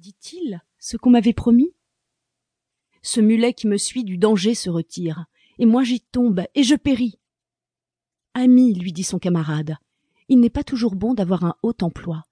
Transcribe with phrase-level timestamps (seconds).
[0.00, 1.74] dit-il, ce qu'on m'avait promis?
[3.02, 5.26] Ce mulet qui me suit du danger se retire,
[5.58, 7.20] et moi j'y tombe, et je péris.
[8.34, 9.76] Ami, lui dit son camarade,
[10.28, 12.26] il n'est pas toujours bon d'avoir un haut emploi.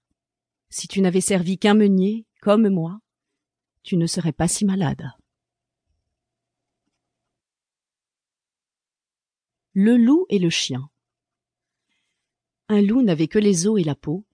[0.69, 3.01] Si tu n'avais servi qu'un meunier, comme moi,
[3.83, 5.11] tu ne serais pas si malade.
[9.73, 10.89] Le loup et le chien.
[12.67, 14.25] Un loup n'avait que les os et la peau,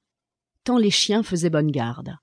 [0.63, 2.17] tant les chiens faisaient bonne garde.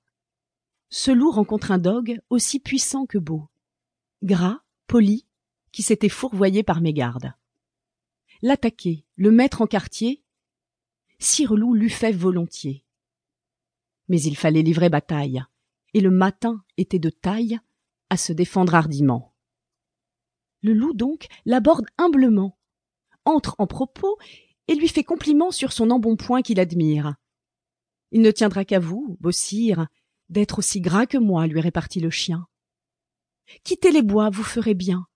[0.94, 3.48] Ce loup rencontre un dogue aussi puissant que beau,
[4.22, 5.26] gras, poli,
[5.72, 7.32] qui s'était fourvoyé par mégarde.
[8.42, 10.22] L'attaquer, le mettre en quartier,
[11.18, 12.84] Sire Loup l'eût fait volontiers.
[14.08, 15.42] Mais il fallait livrer bataille,
[15.94, 17.58] et le matin était de taille
[18.10, 19.34] à se défendre hardiment.
[20.60, 22.58] Le loup donc l'aborde humblement,
[23.24, 24.18] entre en propos
[24.68, 27.14] et lui fait compliment sur son embonpoint qu'il admire.
[28.10, 29.86] Il ne tiendra qu'à vous, beau sire,
[30.32, 32.46] d'être aussi gras que moi, lui répartit le chien.
[33.64, 35.06] Quittez les bois, vous ferez bien.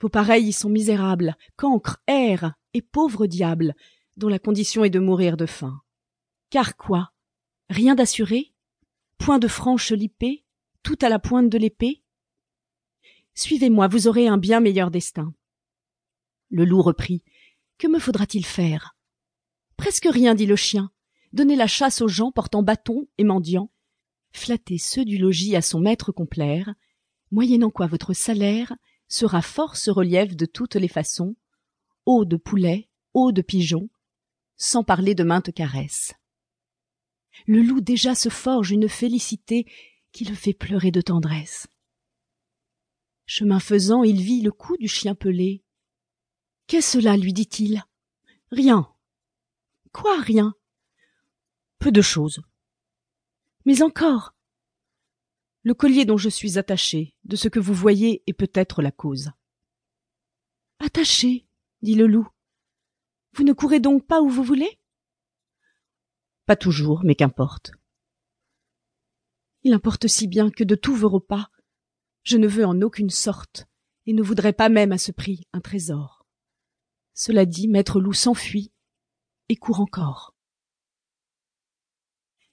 [0.00, 3.74] Vos pareils y sont misérables, cancres, airs et pauvres diables,
[4.16, 5.82] dont la condition est de mourir de faim.
[6.48, 7.12] Car quoi?
[7.68, 8.54] Rien d'assuré?
[9.18, 10.44] Point de franche lipée?
[10.82, 12.02] Tout à la pointe de l'épée?
[13.34, 15.34] Suivez-moi, vous aurez un bien meilleur destin.
[16.48, 17.22] Le loup reprit.
[17.76, 18.96] Que me faudra-t-il faire?
[19.76, 20.90] Presque rien, dit le chien.
[21.32, 23.70] Donner la chasse aux gens portant bâton et mendiant,
[24.32, 26.74] flatter ceux du logis à son maître complaire,
[27.30, 28.74] moyennant quoi votre salaire
[29.08, 31.36] sera force relief de toutes les façons,
[32.06, 33.88] eau de poulet, eau de pigeon,
[34.56, 36.14] sans parler de maintes caresses.
[37.46, 39.66] Le loup déjà se forge une félicité
[40.12, 41.68] qui le fait pleurer de tendresse.
[43.26, 45.62] Chemin faisant, il vit le cou du chien pelé.
[46.66, 47.82] Qu'est-ce là lui dit-il?
[48.50, 48.92] Rien.
[49.92, 50.54] Quoi rien?
[51.78, 52.42] Peu de choses.
[53.64, 54.34] Mais encore.
[55.62, 59.30] Le collier dont je suis attaché, de ce que vous voyez, est peut-être la cause.
[60.78, 61.46] Attaché,
[61.82, 62.28] dit le loup.
[63.34, 64.78] Vous ne courez donc pas où vous voulez?
[66.46, 67.72] Pas toujours, mais qu'importe.
[69.62, 71.50] Il importe si bien que de tous vos repas,
[72.22, 73.68] je ne veux en aucune sorte,
[74.06, 76.26] et ne voudrais pas même à ce prix un trésor.
[77.12, 78.72] Cela dit, maître loup s'enfuit
[79.50, 80.34] et court encore.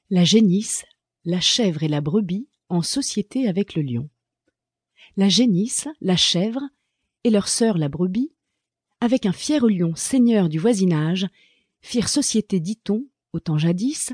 [0.10, 0.84] La génisse,
[1.28, 4.10] la chèvre et la brebis en société avec le lion.
[5.18, 6.62] La génisse, la chèvre
[7.26, 8.32] et leur sœur la brebis,
[9.02, 11.28] avec un fier lion seigneur du voisinage,
[11.82, 14.14] firent société, dit-on, au temps jadis,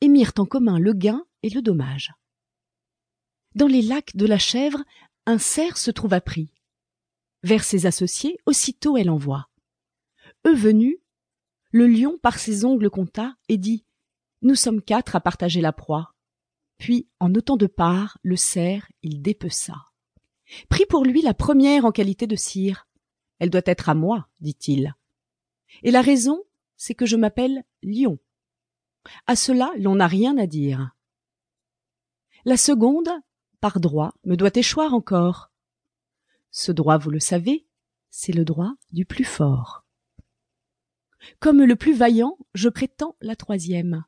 [0.00, 2.14] et mirent en commun le gain et le dommage.
[3.56, 4.84] Dans les lacs de la chèvre,
[5.26, 6.52] un cerf se trouva pris.
[7.42, 9.48] Vers ses associés, aussitôt elle envoie.
[10.46, 10.98] Eux venus,
[11.72, 13.84] le lion par ses ongles compta et dit
[14.42, 16.13] Nous sommes quatre à partager la proie.
[16.78, 19.76] Puis, en autant de parts, le cerf il dépeça.
[20.68, 22.86] Prit pour lui la première en qualité de cire.
[23.38, 24.94] Elle doit être à moi, dit-il.
[25.82, 26.42] Et la raison,
[26.76, 28.18] c'est que je m'appelle Lion.
[29.26, 30.94] À cela, l'on n'a rien à dire.
[32.44, 33.08] La seconde,
[33.60, 35.50] par droit, me doit échoir encore.
[36.50, 37.66] Ce droit, vous le savez,
[38.10, 39.84] c'est le droit du plus fort.
[41.40, 44.04] Comme le plus vaillant, je prétends la troisième.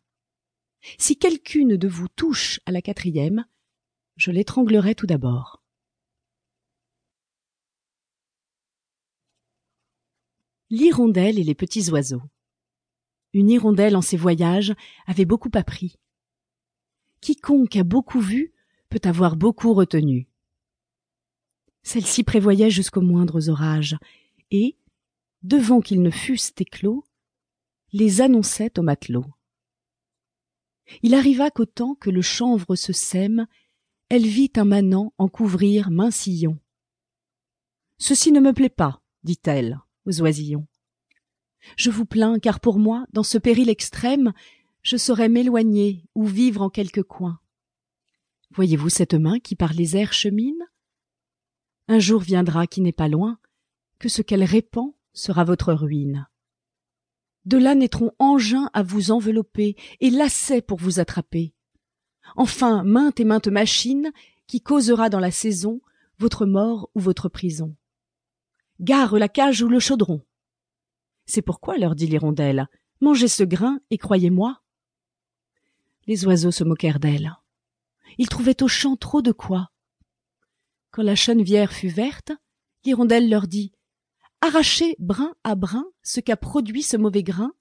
[0.98, 3.44] Si quelqu'une de vous touche à la quatrième,
[4.16, 5.62] je l'étranglerai tout d'abord.
[10.70, 12.22] L'hirondelle et les petits oiseaux.
[13.32, 14.74] Une hirondelle en ses voyages
[15.06, 15.96] avait beaucoup appris.
[17.20, 18.52] Quiconque a beaucoup vu
[18.88, 20.28] peut avoir beaucoup retenu.
[21.82, 23.96] Celle-ci prévoyait jusqu'aux moindres orages,
[24.50, 24.76] et,
[25.42, 27.04] devant qu'ils ne fussent éclos,
[27.92, 29.35] les annonçait aux matelots.
[31.02, 33.46] Il arriva qu'au temps que le chanvre se sème,
[34.08, 36.58] elle vit un manant en couvrir maint sillon.
[37.98, 40.66] Ceci ne me plaît pas, dit-elle aux oisillons.
[41.76, 44.32] Je vous plains, car pour moi, dans ce péril extrême,
[44.82, 47.40] je saurais m'éloigner ou vivre en quelque coin.
[48.52, 50.62] Voyez-vous cette main qui par les airs chemine?
[51.88, 53.38] Un jour viendra qui n'est pas loin,
[53.98, 56.28] que ce qu'elle répand sera votre ruine.
[57.46, 61.54] De là naîtront engins à vous envelopper et lacets pour vous attraper.
[62.34, 64.10] Enfin, mainte et mainte machine
[64.46, 65.80] qui causera dans la saison
[66.18, 67.76] votre mort ou votre prison.
[68.80, 70.22] Gare la cage ou le chaudron.
[71.24, 72.68] C'est pourquoi, leur dit l'hirondelle,
[73.00, 74.62] mangez ce grain et croyez-moi.
[76.06, 77.36] Les oiseaux se moquèrent d'elle.
[78.18, 79.70] Ils trouvaient au champ trop de quoi.
[80.90, 82.32] Quand la chenevière fut verte,
[82.84, 83.72] l'hirondelle leur dit
[84.46, 87.52] Arrachez brin à brin ce qu'a produit ce mauvais grain,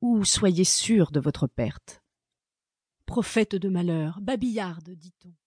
[0.00, 2.02] ou soyez sûrs de votre perte.
[3.06, 5.32] Prophète de malheur, babillarde, dit-on.